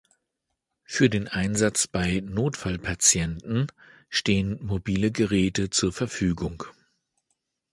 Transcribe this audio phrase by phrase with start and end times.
[0.83, 3.67] Für den Einsatz bei Notfallpatienten
[4.09, 6.63] stehen mobile Geräte zur Verfügung.